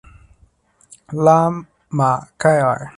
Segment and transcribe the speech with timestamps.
[1.11, 1.51] 拉
[1.87, 2.89] 马盖尔。